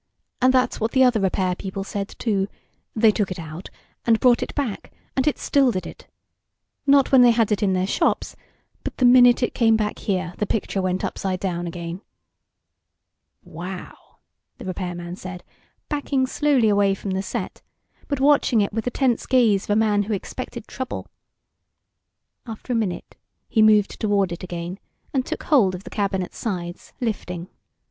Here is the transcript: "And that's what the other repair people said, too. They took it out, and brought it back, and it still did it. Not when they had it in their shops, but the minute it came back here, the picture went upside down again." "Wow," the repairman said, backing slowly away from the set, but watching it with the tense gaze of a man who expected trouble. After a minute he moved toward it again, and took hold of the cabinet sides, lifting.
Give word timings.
"And 0.41 0.51
that's 0.51 0.79
what 0.79 0.93
the 0.93 1.03
other 1.03 1.19
repair 1.19 1.53
people 1.53 1.83
said, 1.83 2.07
too. 2.17 2.47
They 2.95 3.11
took 3.11 3.29
it 3.29 3.37
out, 3.37 3.69
and 4.03 4.19
brought 4.19 4.41
it 4.41 4.55
back, 4.55 4.91
and 5.15 5.27
it 5.27 5.37
still 5.37 5.69
did 5.69 5.85
it. 5.85 6.07
Not 6.87 7.11
when 7.11 7.21
they 7.21 7.29
had 7.29 7.51
it 7.51 7.61
in 7.61 7.73
their 7.73 7.85
shops, 7.85 8.35
but 8.83 8.97
the 8.97 9.05
minute 9.05 9.43
it 9.43 9.53
came 9.53 9.77
back 9.77 9.99
here, 9.99 10.33
the 10.39 10.47
picture 10.47 10.81
went 10.81 11.03
upside 11.05 11.39
down 11.39 11.67
again." 11.67 12.01
"Wow," 13.43 14.17
the 14.57 14.65
repairman 14.65 15.17
said, 15.17 15.43
backing 15.87 16.25
slowly 16.25 16.67
away 16.67 16.95
from 16.95 17.11
the 17.11 17.21
set, 17.21 17.61
but 18.07 18.19
watching 18.19 18.59
it 18.59 18.73
with 18.73 18.85
the 18.85 18.89
tense 18.89 19.27
gaze 19.27 19.65
of 19.65 19.69
a 19.69 19.75
man 19.75 20.01
who 20.01 20.13
expected 20.13 20.65
trouble. 20.67 21.09
After 22.47 22.73
a 22.73 22.75
minute 22.75 23.17
he 23.47 23.61
moved 23.61 23.99
toward 23.99 24.31
it 24.31 24.41
again, 24.41 24.79
and 25.13 25.27
took 25.27 25.43
hold 25.43 25.75
of 25.75 25.83
the 25.83 25.91
cabinet 25.91 26.33
sides, 26.33 26.91
lifting. 26.99 27.49